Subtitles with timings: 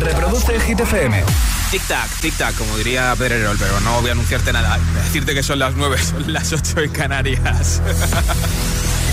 [0.00, 1.24] Reproduce Hit FM.
[1.70, 4.78] Tic tac, tic tac, como diría Pedrerol, pero no voy a anunciarte nada.
[5.04, 7.80] decirte que son las 9, son las 8 en Canarias.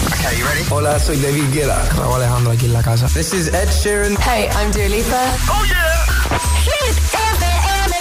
[0.07, 0.63] Okay, you ready?
[0.69, 1.83] Hola, soy David Guetta.
[1.97, 3.07] Raúl Alejandro aquí en la casa.
[3.07, 4.15] This is Ed Sheeran.
[4.21, 5.35] Hey, I'm Dua Lipa.
[5.49, 6.05] Oh yeah.
[6.63, 7.95] Hit FM.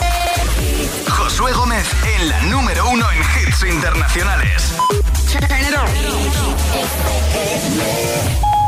[1.11, 4.73] Josué Gómez en la número uno en hits internacionales.
[5.33, 5.89] Turn it on.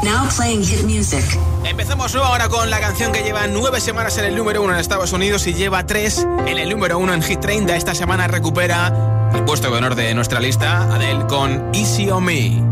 [0.02, 1.24] Now playing hit music.
[1.64, 5.12] Empezamos ahora con la canción que lleva nueve semanas en el número uno en Estados
[5.12, 7.74] Unidos y lleva tres en el número uno en Hit 30.
[7.76, 12.62] Esta semana recupera el puesto de honor de nuestra lista, Adele con Easy on Me.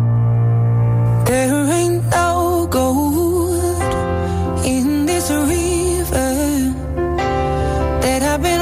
[1.25, 3.83] There ain't no gold
[4.65, 6.75] in this river
[8.03, 8.61] that I've been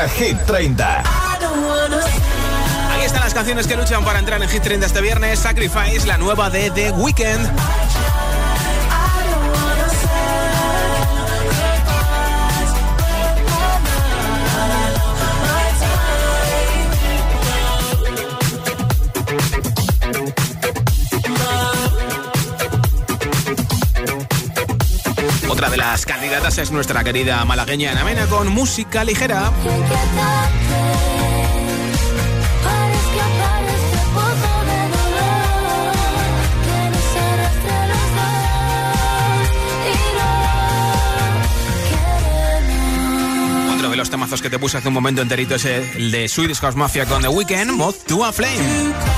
[0.00, 1.02] Hit 30.
[2.90, 5.38] Ahí están las canciones que luchan para entrar en Hit 30 este viernes.
[5.38, 7.91] Sacrifice, la nueva de The Weeknd.
[26.32, 29.52] Candidatas es nuestra querida malagueña Ana Mena con música ligera.
[43.74, 46.60] Otro de los temazos que te puse hace un momento enterito es el de Swedish
[46.60, 49.11] House Mafia con The Weeknd, Moth to a Flame.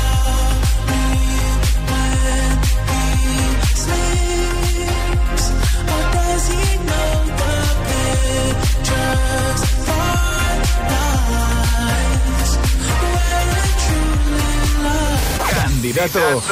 [16.09, 16.43] Candidato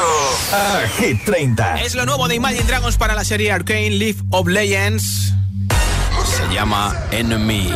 [0.53, 1.83] a Hit 30.
[1.83, 5.35] Es lo nuevo de Imagine Dragons para la serie Arcane Leaf of Legends.
[6.25, 7.71] Se llama Enemy.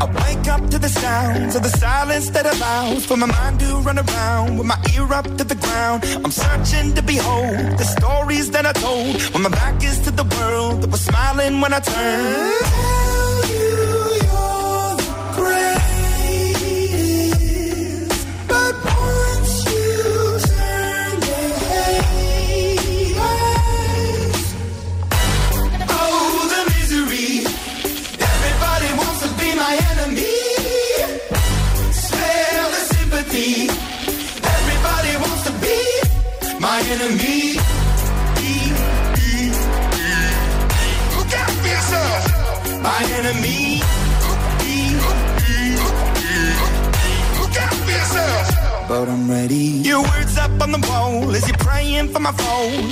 [0.00, 3.76] I wake up to the sounds of the silence that allows for my mind to
[3.84, 6.04] run around with my ear up to the ground.
[6.24, 10.24] I'm searching to behold the stories that I told when my back is to the
[10.38, 12.97] world that was smiling when I turned.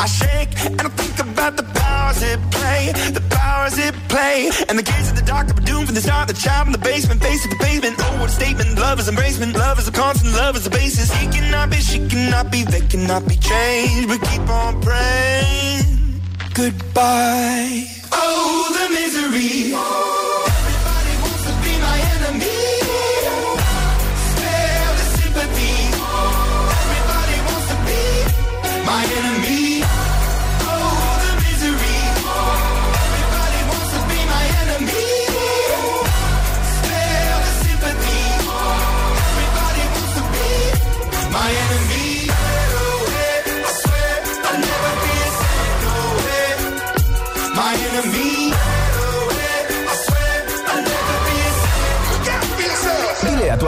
[0.00, 2.92] I shake, and I think about the powers it play.
[3.10, 4.50] The powers it play.
[4.68, 6.28] And the kids at the doctor were doomed from the start.
[6.28, 7.96] The child in the basement, face to the pavement.
[7.98, 8.78] Oh, what a statement.
[8.78, 9.54] Love is embracement.
[9.54, 10.34] Love is a constant.
[10.34, 11.12] Love is the basis.
[11.12, 14.08] He cannot be, she cannot be, they cannot be changed.
[14.08, 16.20] But keep on praying.
[16.54, 17.86] Goodbye.
[18.12, 19.74] Oh, the misery.
[19.74, 22.77] Everybody wants to be my enemy.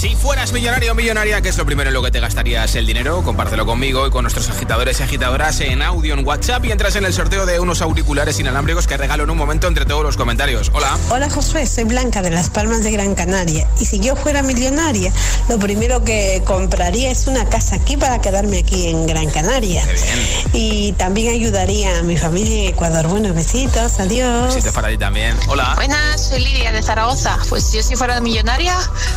[0.00, 0.16] 28.
[0.16, 2.86] Si fueras millonario o millonaria, ¿qué es lo primero en lo que te gastarías el
[2.86, 3.22] dinero?
[3.22, 7.04] Compártelo conmigo y con nuestros agitadores y agitadoras en audio en WhatsApp y entras en
[7.04, 10.70] el sorteo de unos auriculares inalámbricos que regalo en un momento entre todos los comentarios.
[10.72, 10.96] Hola.
[11.10, 13.68] Hola Josué, soy Blanca de Las Palmas de Gran Canaria.
[13.80, 15.12] Y si yo fuera millonaria,
[15.50, 19.84] lo primero que compraría es una casa aquí para quedarme aquí en Gran Canaria.
[19.84, 20.50] Qué bien.
[20.54, 23.08] Y también ayudaría a mi familia en Ecuador.
[23.08, 24.54] Buenos besitos, adiós.
[24.54, 25.36] Si te para ti también.
[25.48, 25.74] Hola.
[25.74, 27.38] Buenas, soy Lidia de Zaragoza.
[27.50, 28.74] Pues yo si fuera millonaria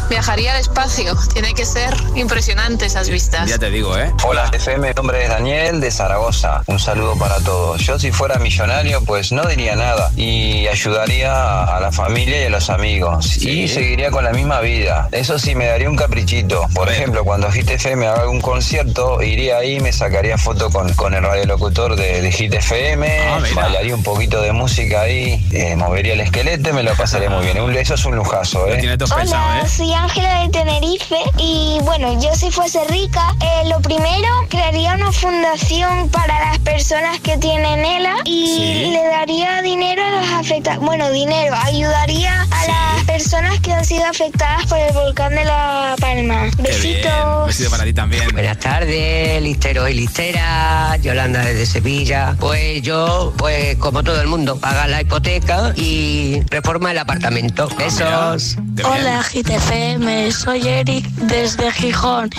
[0.10, 1.13] viajaría al espacio.
[1.34, 3.50] Tiene que ser impresionante esas vistas.
[3.50, 4.12] Ya te digo, ¿eh?
[4.24, 6.62] Hola FM, mi nombre es Daniel de Zaragoza.
[6.68, 7.82] Un saludo para todos.
[7.82, 12.50] Yo si fuera millonario pues no diría nada y ayudaría a la familia y a
[12.50, 15.08] los amigos y seguiría con la misma vida.
[15.12, 16.68] Eso sí, me daría un caprichito.
[16.74, 21.14] Por ejemplo, cuando Hit FM haga un concierto, iría ahí, me sacaría foto con, con
[21.14, 26.14] el radiolocutor de, de Hit FM, Ah, bailaría un poquito de música ahí, eh, movería
[26.14, 27.60] el esqueleto y me lo pasaría muy bien.
[27.62, 28.78] Un- Eso es un lujazo, ¿eh?
[28.80, 29.68] tiene todo pensado, Hola, ¿eh?
[29.70, 31.03] soy Ángela de Tenerife
[31.38, 37.20] y bueno, yo si fuese rica, eh, lo primero crearía una fundación para las personas
[37.20, 38.92] que tienen ELA y Sí.
[38.92, 44.06] le daría dinero a los afectados, bueno, dinero, ayudaría a las personas que han sido
[44.06, 46.50] afectadas por el volcán de La Palma.
[46.58, 47.48] Besitos.
[47.48, 48.28] Besito para ti también.
[48.32, 52.36] Buenas tardes, listeros y listeras, Yolanda desde Sevilla.
[52.40, 57.68] Pues yo, pues como todo el mundo, paga la hipoteca y reforma el apartamento.
[57.78, 58.56] Besos.
[58.76, 59.22] Qué bien.
[59.44, 60.68] GTFM, soy
[61.02, 62.30] Desde Gijón.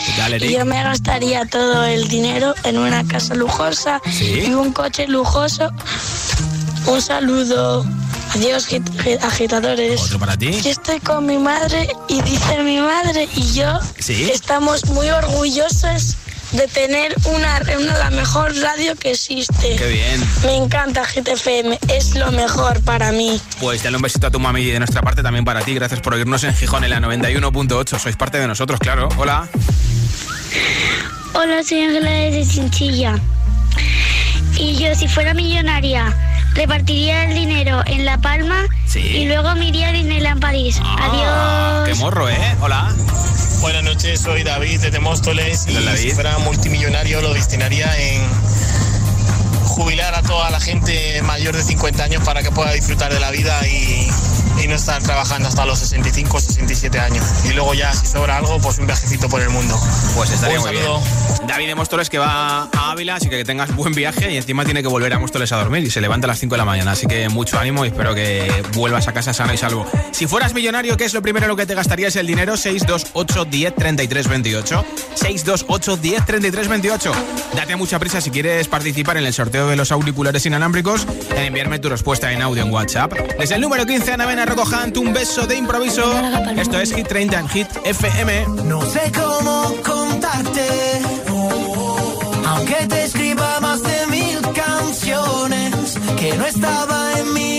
[0.40, 4.44] Y yo me gastaría todo el dinero en una casa lujosa Sí.
[4.46, 5.70] y un coche lujoso.
[6.86, 7.84] Un saludo.
[8.34, 10.00] Adiós, git- gi- agitadores.
[10.02, 10.50] Otro para ti.
[10.60, 14.24] Yo estoy con mi madre y dice mi madre y yo Sí.
[14.32, 16.16] estamos muy orgullosos
[16.54, 19.76] de tener una, una la mejor radio que existe.
[19.76, 20.24] Qué bien.
[20.44, 23.40] Me encanta GTFM, es lo mejor para mí.
[23.60, 25.74] Pues dale un besito a tu mami y de nuestra parte también para ti.
[25.74, 27.98] Gracias por oírnos en Gijón en la 91.8.
[27.98, 29.08] Sois parte de nosotros, claro.
[29.16, 29.48] Hola.
[31.34, 33.18] Hola, soy Ángela desde Chinchilla.
[34.56, 36.14] Y yo, si fuera millonaria,
[36.54, 39.00] repartiría el dinero en La Palma Sí.
[39.00, 40.78] y luego me iría a Disneyland París.
[40.80, 41.88] Ah, Adiós.
[41.88, 42.56] Qué morro, ¿eh?
[42.60, 42.94] Hola.
[43.64, 45.96] Buenas noches, soy David desde Móstoles y David.
[45.96, 48.20] si fuera multimillonario lo destinaría en
[50.42, 54.08] a la gente mayor de 50 años para que pueda disfrutar de la vida y,
[54.62, 57.24] y no estar trabajando hasta los 65 o 67 años.
[57.44, 59.78] Y luego ya, si sobra algo, pues un viajecito por el mundo.
[60.14, 60.84] Pues estaría muy bien.
[61.46, 64.64] David de Móstoles que va a Ávila, así que que tengas buen viaje y encima
[64.64, 66.64] tiene que volver a Móstoles a dormir y se levanta a las 5 de la
[66.64, 66.92] mañana.
[66.92, 69.86] Así que mucho ánimo y espero que vuelvas a casa sano y salvo.
[70.12, 72.56] Si fueras millonario, ¿qué es lo primero en lo que te gastarías el dinero?
[72.56, 74.84] 628 10 33 28.
[75.14, 77.12] 628 10 33 28.
[77.54, 81.78] Date mucha prisa si quieres participar en el sorteo de los auriculares inalámbricos en enviarme
[81.78, 83.12] tu respuesta en audio en WhatsApp.
[83.38, 86.02] Desde el número 15, Ana Mena Recojant, un beso de improviso.
[86.56, 88.46] Esto es Hit 30 en Hit FM.
[88.64, 90.66] No sé cómo contarte,
[92.46, 97.53] aunque te escriba más de mil canciones que no estaba en mi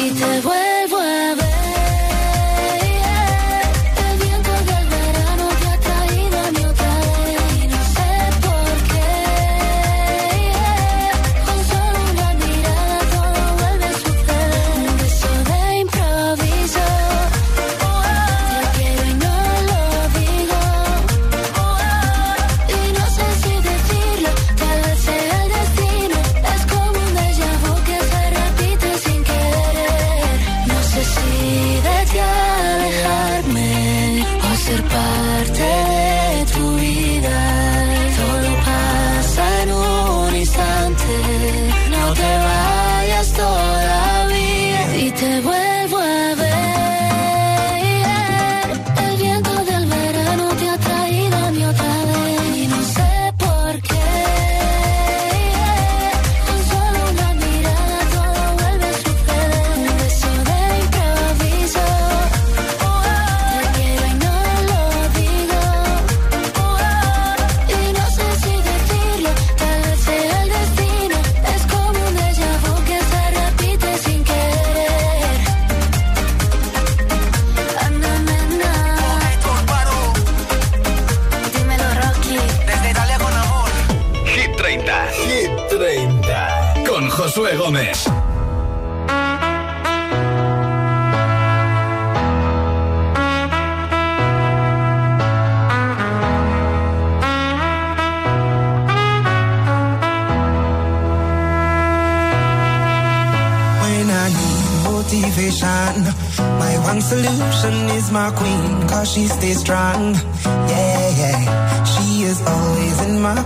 [0.00, 0.57] Y te vuelvo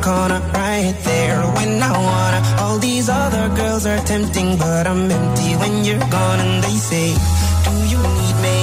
[0.02, 2.40] corner, right there when I wanna.
[2.62, 6.40] All these other girls are tempting, but I'm empty when you're gone.
[6.40, 7.08] And they say,
[7.64, 8.58] Do you need me?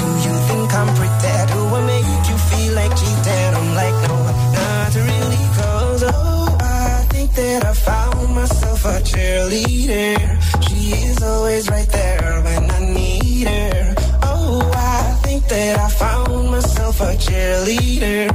[0.00, 1.34] Do you think I'm pretty?
[1.54, 3.52] Do I make you feel like cheating?
[3.58, 4.16] I'm like, No,
[4.58, 10.18] not really, cause oh, I think that I found myself a cheerleader.
[10.66, 13.94] She is always right there when I need her.
[14.24, 18.26] Oh, I think that I found myself a cheerleader.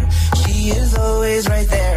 [0.42, 1.97] She is always right there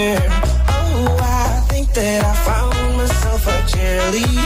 [0.00, 0.18] need.
[0.68, 4.39] Oh, I think that I found myself a cheerleader.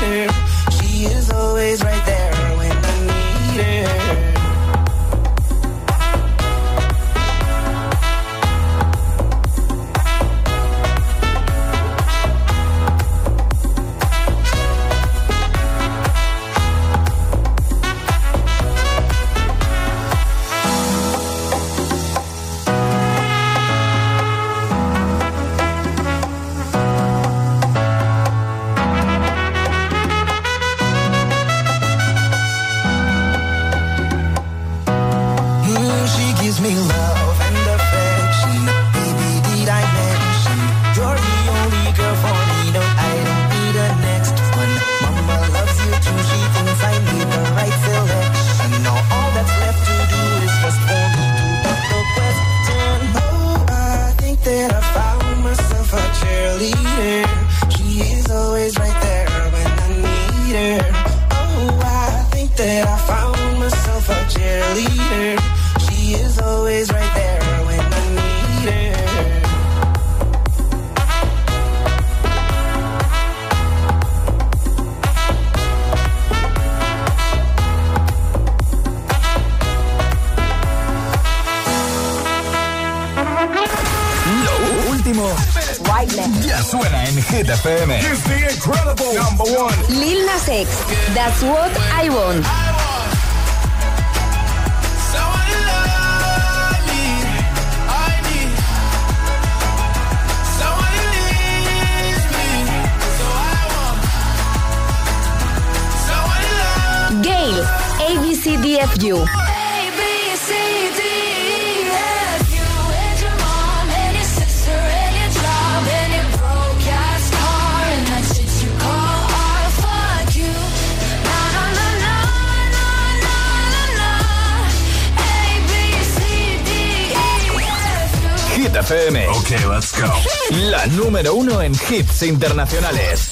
[131.80, 133.23] Hits internacionales.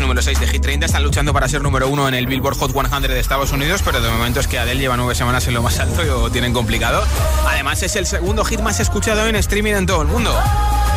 [0.00, 2.72] Número 6 de Hit 30 están luchando para ser número 1 en el Billboard Hot
[2.72, 5.62] 100 de Estados Unidos, pero de momento es que Adele lleva nueve semanas en lo
[5.62, 7.02] más alto y lo tienen complicado.
[7.46, 10.36] Además es el segundo hit más escuchado en streaming en todo el mundo.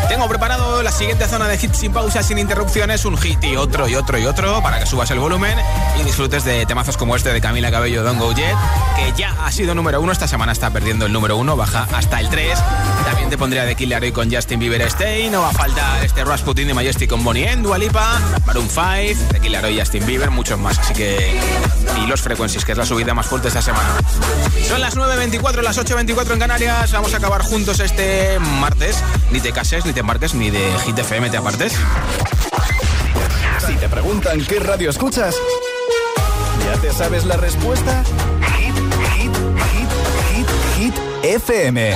[0.10, 3.88] Tengo preparado la siguiente zona de hits sin pausas, sin interrupciones, un hit y otro
[3.88, 5.58] y otro y otro para que subas el volumen
[6.00, 8.56] y disfrutes de temazos como este de Camila Cabello Don't Go Jet,
[8.96, 12.20] que ya ha sido número uno, esta semana está perdiendo el número uno, baja hasta
[12.20, 12.60] el 3.
[13.38, 17.10] Pondría de Killer con Justin Bieber Stay, no va a faltar este Rasputin de Majestic
[17.10, 20.94] con Bonnie M, Dua Lipa, Maroon 5, de Killer Hoy Justin Bieber, muchos más, así
[20.94, 21.40] que...
[22.04, 23.90] Y los Frequencies, que es la subida más fuerte esta semana.
[24.68, 28.98] Son las 9.24, las 8.24 en Canarias, vamos a acabar juntos este martes,
[29.32, 31.74] ni te cases, ni te embarques, ni de Hit FM te apartes.
[33.66, 35.36] Si te preguntan qué radio escuchas,
[36.66, 38.04] ¿ya te sabes la respuesta?
[38.58, 38.76] Hit,
[39.16, 39.32] hit,
[39.72, 39.90] hit,
[40.36, 41.96] hit, hit, FM.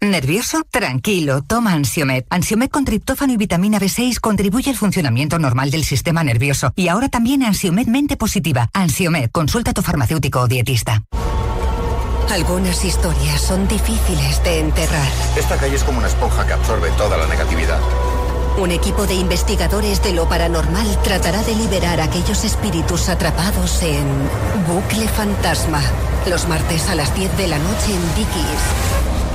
[0.00, 0.62] ¿Nervioso?
[0.70, 2.24] Tranquilo, toma Ansiomed.
[2.30, 6.72] Ansiomed con triptófano y vitamina B6 contribuye al funcionamiento normal del sistema nervioso.
[6.76, 8.68] Y ahora también Ansiomed Mente Positiva.
[8.72, 11.02] Ansiomed, consulta a tu farmacéutico o dietista.
[12.30, 15.08] Algunas historias son difíciles de enterrar.
[15.36, 17.78] Esta calle es como una esponja que absorbe toda la negatividad.
[18.58, 24.04] Un equipo de investigadores de lo paranormal tratará de liberar a aquellos espíritus atrapados en
[24.66, 25.82] Bucle Fantasma.
[26.28, 29.15] Los martes a las 10 de la noche en Dickies.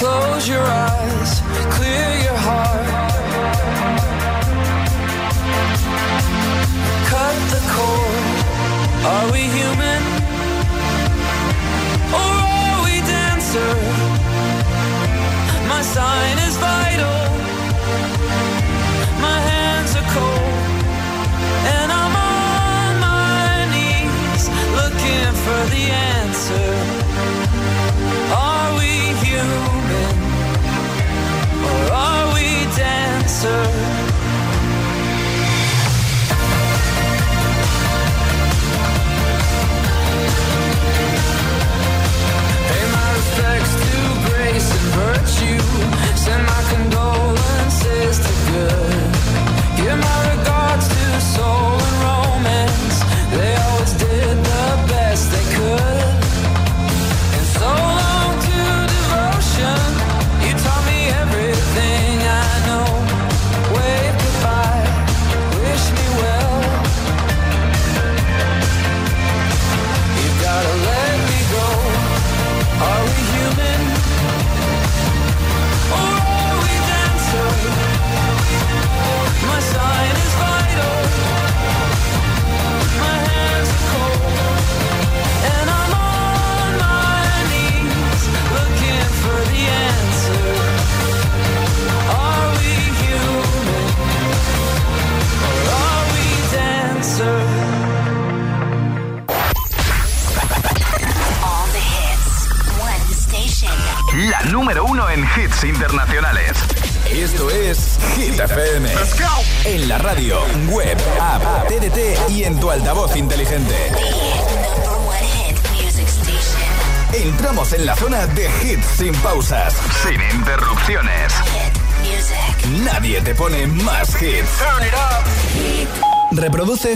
[0.00, 1.42] Close your eyes,
[1.76, 2.88] clear your heart.
[7.12, 8.24] Cut the cord.
[9.12, 10.02] Are we human?
[12.16, 13.74] Or are we dancer?
[15.68, 17.20] My sign is vital.
[19.20, 20.64] My hands are cold.
[21.76, 24.48] And I'm on my knees
[24.80, 26.89] looking for the answer.
[33.42, 33.89] answer.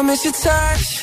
[0.00, 0.99] I miss your touch.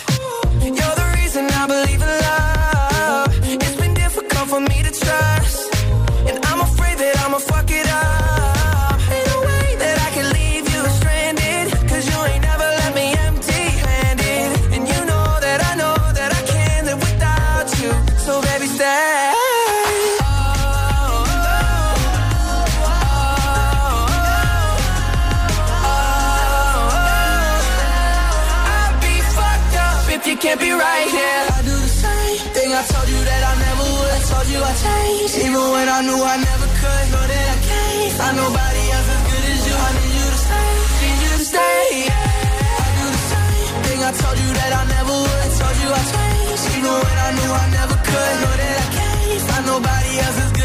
[35.98, 37.06] I knew I never could.
[37.10, 39.74] Know that I can't find nobody else as good as you.
[39.74, 40.70] I need you to stay,
[41.02, 41.86] need you to stay.
[42.06, 45.50] I do the same thing I told you that I never would.
[45.58, 48.34] Told you I changed, even when I knew I never could.
[48.46, 50.57] Know that I can't find nobody else as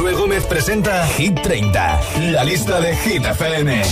[0.00, 2.00] Josué Gómez presenta Hit 30,
[2.32, 3.82] la lista de Hit FM.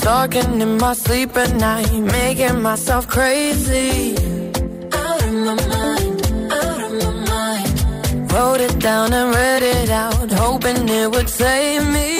[0.00, 4.14] Talking in my sleep at night, making myself crazy.
[4.94, 8.32] Out of my mind, out of my mind.
[8.32, 12.19] Wrote it down and read it out, hoping it would save me.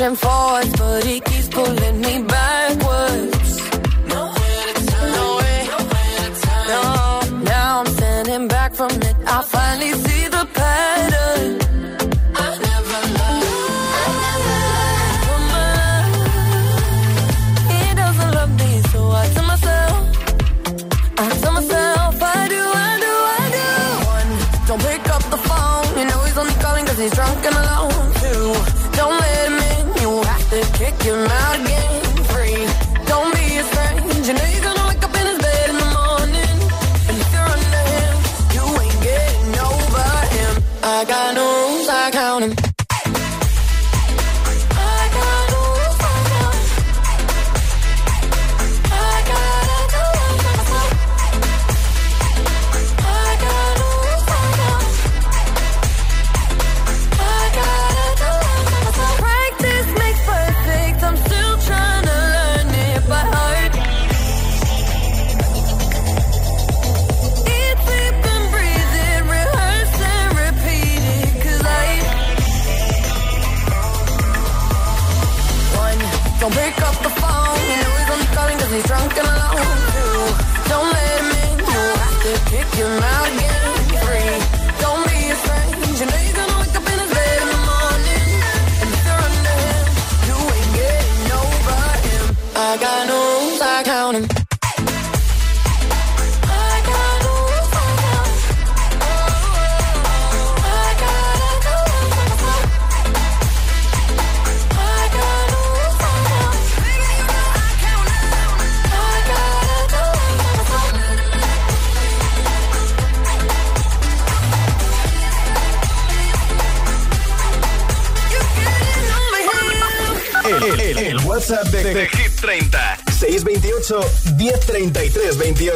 [0.00, 2.29] pushing forwards, but he keeps pulling me backwards.
[30.80, 32.02] Him out again.
[32.32, 32.56] Three,
[33.06, 34.28] don't be a strange.
[34.28, 36.56] You know you're gonna wake up in his bed in the morning.
[37.08, 38.14] And if you're under him,
[38.54, 40.52] you ain't getting over him.
[40.82, 42.59] I got no rules, I count count 'em.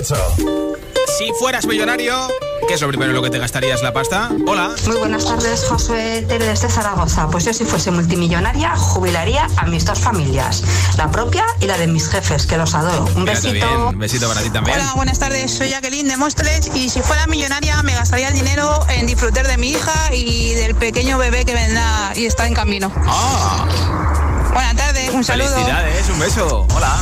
[0.04, 0.76] 28
[1.16, 2.28] Si fueras millonario,
[2.68, 4.30] ¿qué es lo primero en lo que te gastarías la pasta?
[4.46, 4.70] Hola.
[4.86, 7.28] Muy buenas tardes, Josué Tere desde Zaragoza.
[7.28, 10.62] Pues yo si fuese multimillonaria, jubilaría a mis dos familias,
[10.98, 13.06] la propia y la de mis jefes, que los adoro.
[13.16, 13.52] Un besito.
[13.52, 14.78] bien, un besito para ti también.
[14.78, 15.50] Hola, buenas tardes.
[15.52, 19.56] Soy Jacqueline de Móstoles y si fuera millonaria me gastaría el dinero en disfrutar de
[19.56, 22.92] mi hija y del pequeño bebé que vendrá y está en camino.
[23.06, 23.66] Ah,
[24.52, 25.48] Buenas tardes, un saludo.
[25.48, 26.66] felicidades, un beso.
[26.74, 26.98] Hola.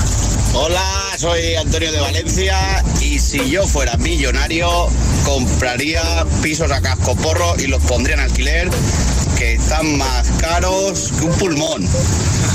[0.54, 4.88] Hola, soy Antonio de Valencia y si yo fuera millonario
[5.24, 6.02] compraría
[6.42, 8.70] pisos a casco porro y los pondría en alquiler
[9.42, 11.88] que están más caros que un pulmón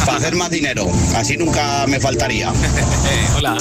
[0.05, 0.89] para hacer más dinero.
[1.17, 2.49] Así nunca me faltaría.
[3.35, 3.57] Hola.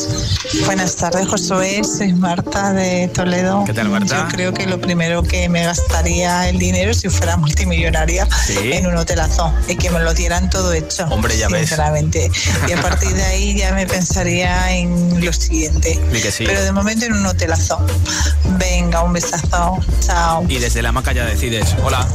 [0.65, 1.83] Buenas tardes, Josué.
[1.83, 3.65] Soy Marta de Toledo.
[3.65, 4.17] ¿Qué tal, Marta?
[4.17, 8.57] Yo creo que lo primero que me gastaría el dinero si fuera multimillonaria Sí.
[8.73, 11.07] en un hotelazo y que me lo dieran todo hecho.
[11.07, 11.63] Hombre, ya ves.
[11.69, 12.31] Sinceramente.
[12.69, 15.99] Y a partir de ahí ya me pensaría en lo siguiente.
[16.13, 16.45] Di que sí.
[16.47, 17.85] Pero de momento en un hotelazo.
[18.57, 19.79] Venga, un besazo.
[20.01, 20.45] Chao.
[20.49, 21.75] Y desde la maca ya decides.
[21.83, 22.07] Hola.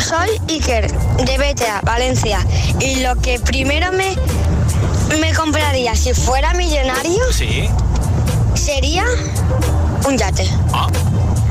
[0.00, 2.44] Soy Iker, de Betea, Valencia.
[2.80, 4.14] Y lo que primero me,
[5.20, 7.68] me compraría si fuera millonario Sí.
[8.54, 9.04] sería
[10.06, 10.48] un yate.
[10.72, 10.88] Ah,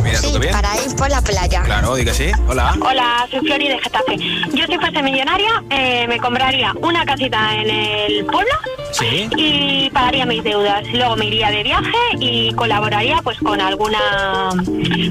[0.04, 0.52] mira tú Sí, qué bien.
[0.52, 1.62] para ir por la playa.
[1.64, 2.32] Claro, di que sí.
[2.48, 2.76] Hola.
[2.82, 4.18] Hola, soy Flori de Getafe.
[4.54, 8.52] Yo si fuese millonaria eh, me compraría una casita en el pueblo
[8.92, 9.30] Sí.
[9.38, 10.84] y pagaría mis deudas.
[10.94, 14.50] Luego me iría de viaje y colaboraría pues con alguna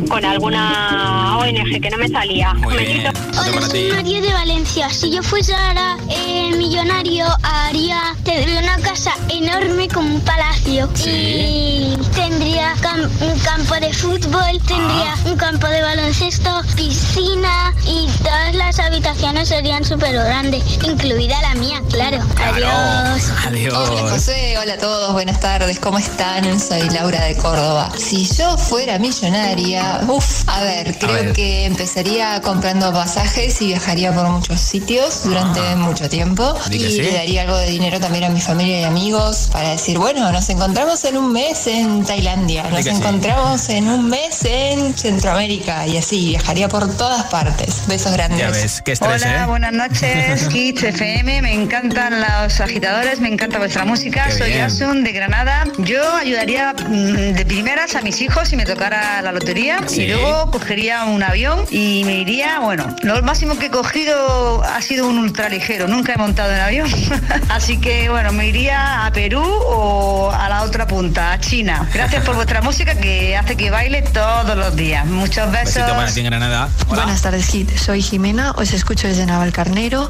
[0.09, 2.55] con alguna ONG que no me salía.
[2.55, 3.13] Muy bien.
[3.55, 3.89] para ti.
[3.95, 4.91] María de Valencia.
[4.91, 12.75] Si yo fuera eh, millonario, haría tendría una casa enorme como un palacio y tendría
[12.77, 19.49] cam- un campo de fútbol, tendría un campo de baloncesto, piscina y todas las habitaciones
[19.49, 22.19] serían súper grandes, incluida la mía, claro.
[22.45, 23.33] Adiós.
[23.47, 23.70] Adiós.
[23.73, 26.59] Hola José, hola a todos, buenas tardes, ¿cómo están?
[26.59, 27.93] Soy Laura de Córdoba.
[27.97, 31.33] Si yo fuera millonaria, uff, a ver, creo ver.
[31.33, 36.53] que empezaría comprando pasajes y viajaría por muchos sitios durante mucho tiempo.
[36.71, 37.03] Y sí.
[37.03, 40.49] le daría algo de dinero también a mi familia y amigos para decir, bueno, nos
[40.49, 42.91] encontramos en un mes en Tailandia, Di nos sí.
[42.91, 47.87] encontramos en un mes en Centroamérica y así, viajaría por todas partes.
[47.87, 48.41] Besos grandes.
[48.41, 49.47] Ya ves, qué estrés, Hola, ¿eh?
[49.47, 51.43] buenas noches, Kids FM.
[51.43, 54.25] Me encantan los agitadores, me encanta vuestra música.
[54.27, 54.53] Qué Soy.
[54.55, 55.65] Asun de Granada.
[55.79, 60.03] Yo ayudaría mm, de primeras a mis hijos si me tocara la lotería Sí.
[60.03, 62.59] y luego cogería un avión y me iría.
[62.61, 65.89] Bueno, lo máximo que he cogido ha sido un ultraligero.
[65.89, 66.91] Nunca he montado en avión.
[67.51, 71.87] Así que bueno, me iría a Perú o a la otra punta, a China.
[71.93, 75.05] Gracias por vuestra música que hace que baile todos los días.
[75.07, 75.75] Muchos besos.
[75.75, 76.69] Besito para ti en Granada.
[76.89, 77.03] Hola.
[77.03, 77.77] Buenas tardes, Hit.
[77.77, 80.09] Soy Jimena, os escucho desde Navalcarnero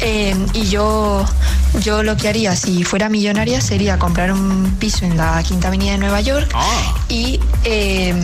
[0.00, 1.24] eh, y yo,
[1.80, 5.92] yo lo que haría si fuera millonaria sería comprar un piso en la Quinta Avenida
[5.92, 6.94] de Nueva York Ah.
[7.08, 8.14] y eh,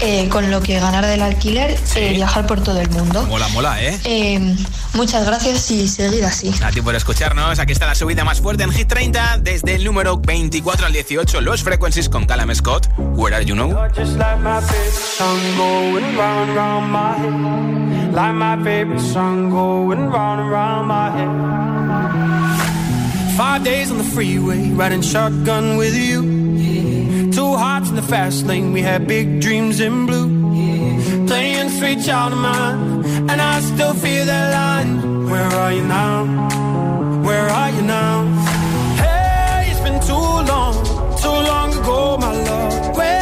[0.00, 3.24] eh, con lo que ganara del alquiler eh, viajar por todo el mundo.
[3.28, 3.98] Mola, mola, ¿eh?
[4.04, 4.56] Eh,
[4.94, 6.52] muchas gracias y seguir así.
[6.64, 7.58] A ti por escucharnos.
[7.60, 11.40] Aquí está la subida más fuerte en Hit 30 desde el número 24 al 18.
[11.40, 12.88] Los Frequencies con Callum Scott.
[12.98, 13.70] Where are you now?
[13.96, 16.50] Just like my favorite song going round
[20.40, 22.51] and round my head.
[23.44, 27.32] Five days on the freeway, riding shotgun with you.
[27.32, 30.28] Two hearts in the fast lane, we had big dreams in blue.
[31.26, 35.28] Playing sweet child of mine, and I still feel that line.
[35.28, 36.24] Where are you now?
[37.26, 38.14] Where are you now?
[39.02, 40.74] Hey, it's been too long,
[41.24, 42.96] too long ago, my love.
[42.96, 43.21] Where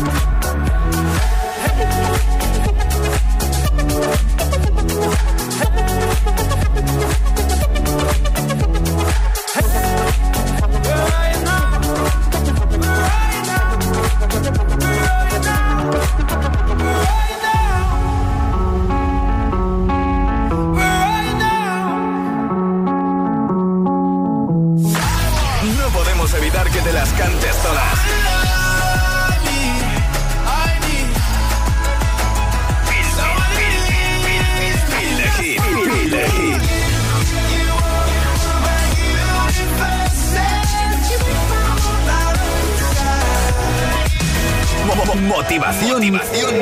[45.31, 46.55] Motivación, Motivación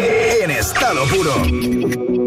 [0.44, 2.19] en estado puro.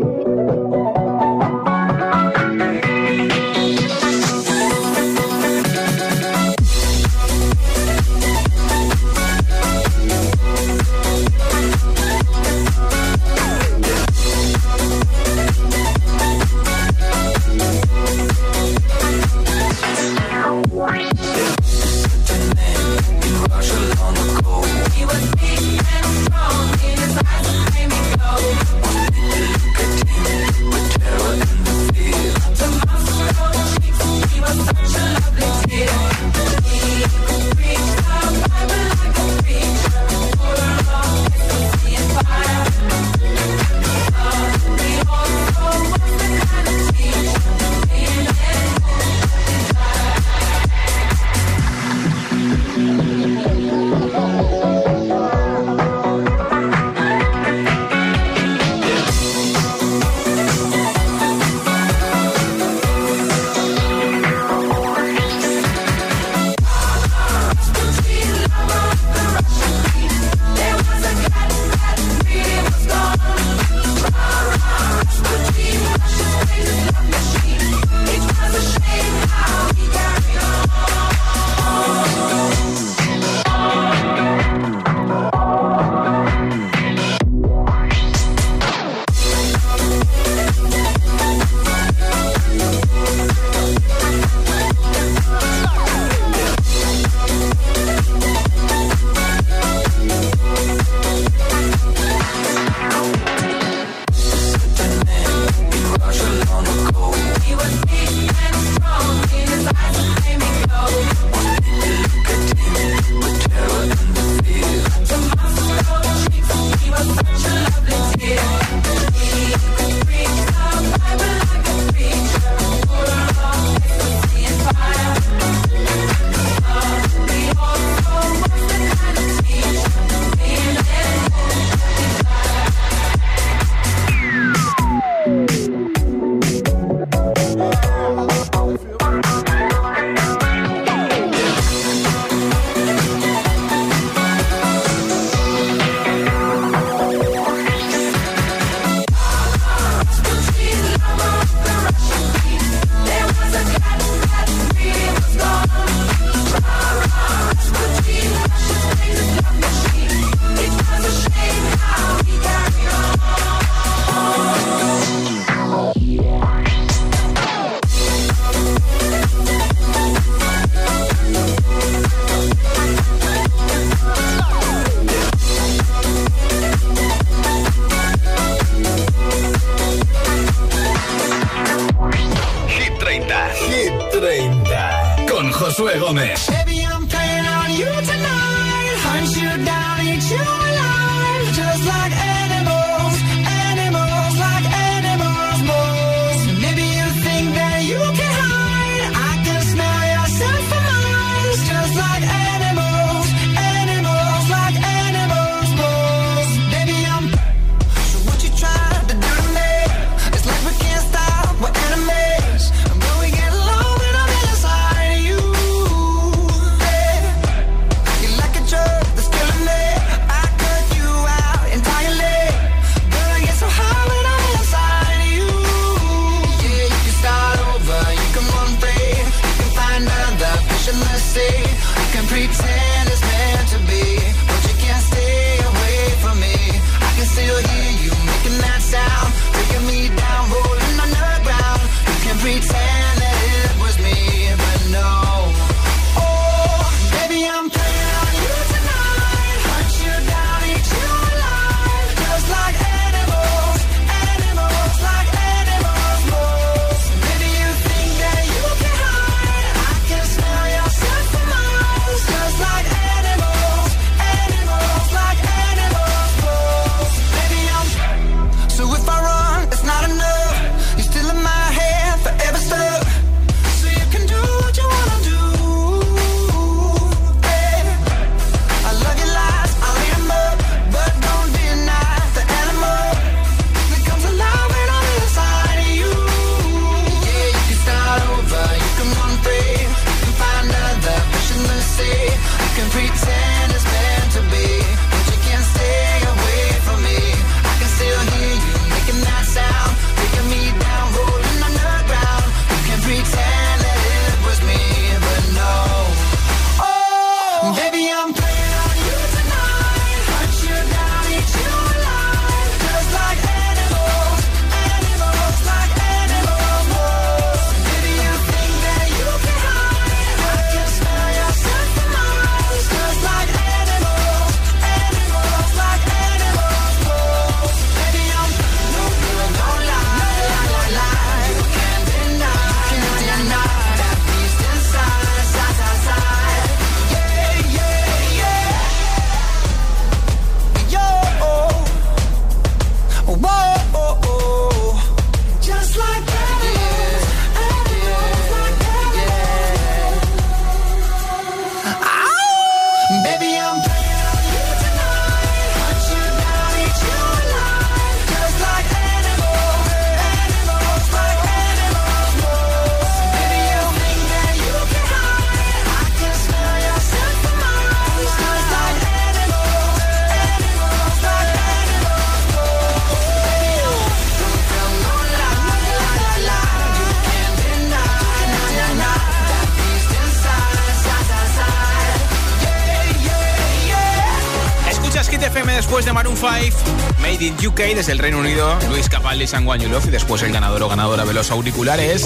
[387.42, 390.82] Made in UK desde el Reino Unido, Luis Capaldi, San Juan y después el ganador
[390.84, 392.22] o ganadora de los auriculares.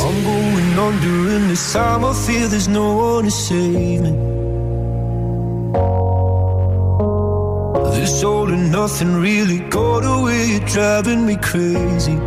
[7.94, 12.18] This all and nothing really got away, driving me crazy.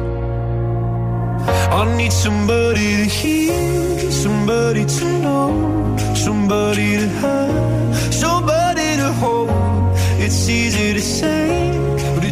[1.71, 9.49] I need somebody to hear, somebody to know, somebody to have, somebody to hold.
[10.19, 11.78] It's easy to say,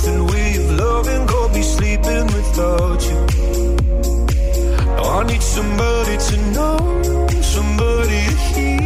[0.00, 3.20] Nothing way of loving got me sleeping without you.
[4.96, 6.78] Now I need somebody to know,
[7.42, 8.79] somebody to hear,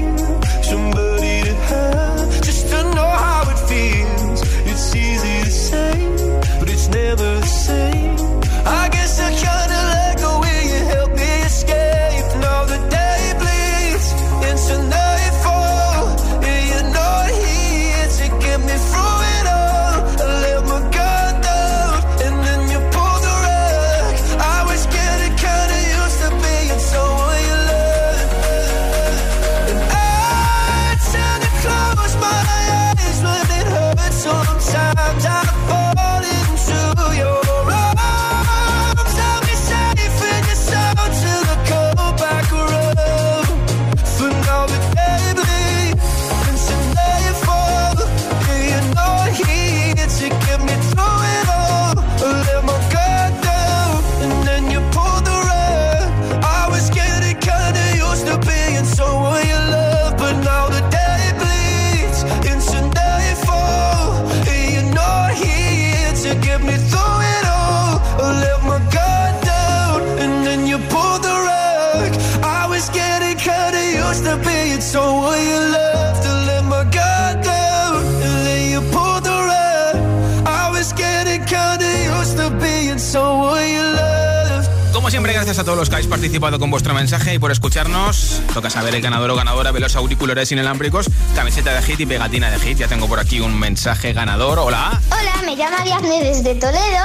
[85.55, 88.41] gracias a todos los que habéis participado con vuestro mensaje y por escucharnos.
[88.53, 92.51] Toca saber el ganador o ganadora de los auriculares inalámbricos, camiseta de hit y pegatina
[92.51, 92.79] de hit.
[92.79, 94.59] Ya tengo por aquí un mensaje ganador.
[94.59, 95.01] Hola.
[95.13, 97.05] Hola, me llamo Ariadne desde Toledo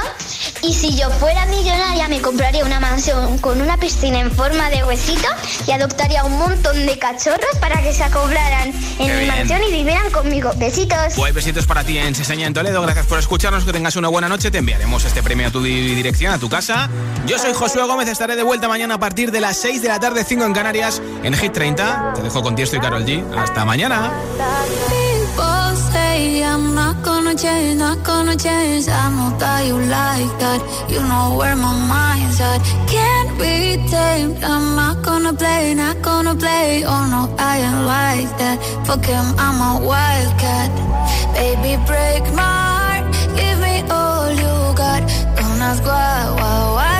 [0.62, 4.82] y si yo fuera millonaria me compraría una mansión con una piscina en forma de
[4.82, 5.28] huesito
[5.68, 9.28] y adoptaría un montón de cachorros para que se acoplaran en Qué mi bien.
[9.28, 10.50] mansión y vivieran conmigo.
[10.56, 11.14] Besitos.
[11.14, 12.82] Pues besitos para ti en Seseña en Toledo.
[12.82, 13.64] Gracias por escucharnos.
[13.64, 14.50] Que tengas una buena noche.
[14.50, 16.88] Te enviaremos este premio a tu di- dirección, a tu casa.
[17.26, 18.08] Yo soy Josué Gómez.
[18.08, 21.00] Estaré de vuelta mañana a partir de las 6 de la tarde, 5 en Canarias,
[21.22, 22.14] en Hit 30.
[22.14, 23.24] Te dejo con Tiesto y Carol G.
[23.36, 24.10] Hasta mañana.
[41.34, 43.04] Baby, break my heart.
[43.36, 45.02] Give me all you got.
[45.36, 46.99] Don't ask why, why, why.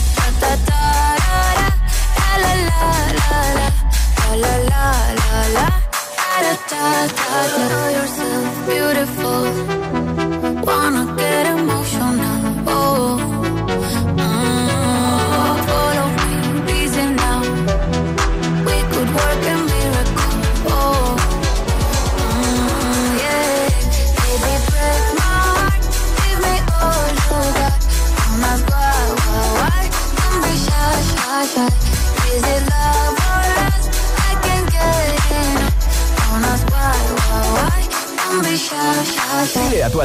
[7.49, 7.70] got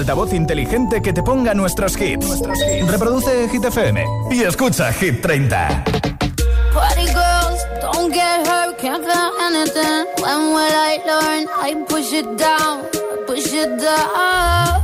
[0.07, 2.41] altavoz inteligente que te ponga nuestros hits.
[2.87, 5.85] Reproduce Hit FM y escucha Hit 30.
[6.73, 10.07] Party girls, don't get hurt, can't feel anything.
[10.23, 11.49] When will I learn?
[11.61, 12.83] I push it down,
[13.27, 14.81] push it down.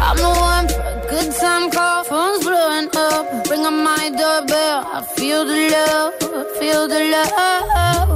[0.00, 1.34] I'm the good
[1.72, 3.26] call, phone's blowing up.
[3.72, 8.09] My I feel the love, feel the love.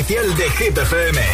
[0.00, 1.27] Oficial de Hit.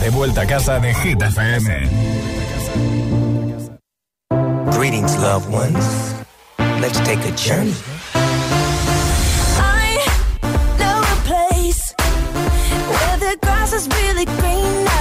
[0.00, 1.88] de vuelta a casa de Hit FM.
[4.72, 6.14] Greetings, loved ones.
[6.80, 7.74] Let's take a journey.
[9.58, 10.06] I
[10.78, 11.94] know a place
[12.88, 14.99] where the grass is really green.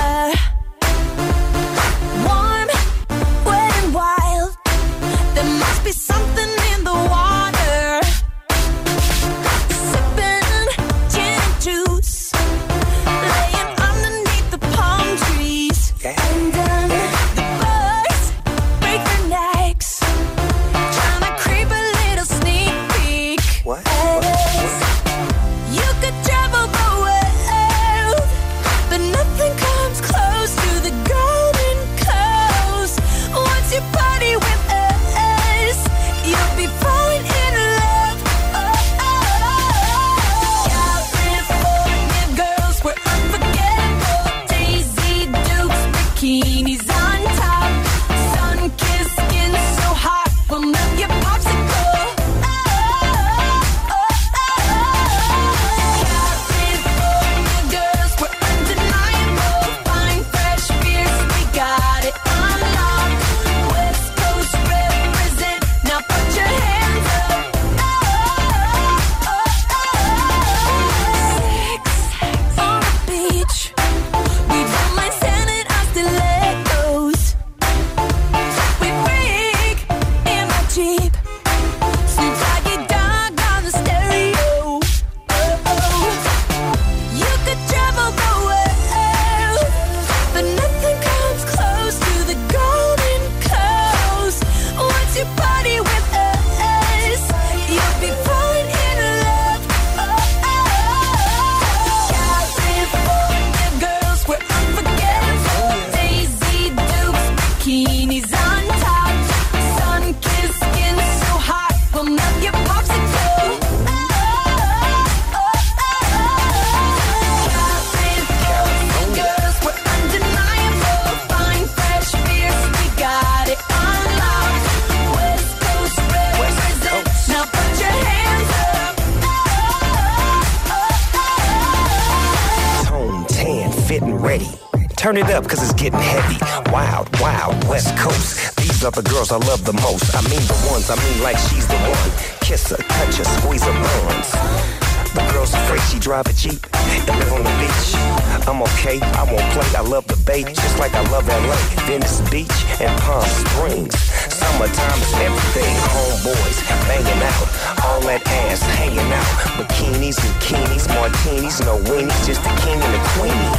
[150.79, 153.99] like I love LA, Venice Beach, and Palm Springs.
[154.31, 155.75] Summertime is everything.
[155.91, 157.47] Homeboys banging out,
[157.83, 159.33] all that ass hanging out.
[159.59, 163.51] Bikinis, bikinis, martinis, no weenies, just the king and the queenie.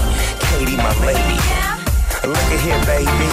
[0.49, 1.39] Katie, my lady.
[2.25, 3.29] Look at here, baby.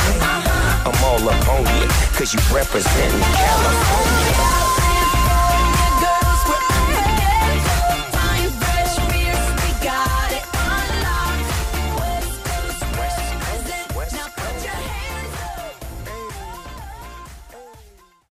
[0.83, 1.87] I'm all up on you,
[2.19, 4.56] cause you represent California.